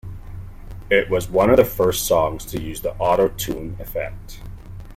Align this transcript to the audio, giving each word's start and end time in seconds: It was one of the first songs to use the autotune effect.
It 0.89 1.11
was 1.11 1.29
one 1.29 1.51
of 1.51 1.57
the 1.57 1.63
first 1.63 2.07
songs 2.07 2.43
to 2.45 2.59
use 2.59 2.81
the 2.81 2.93
autotune 2.93 3.79
effect. 3.79 4.39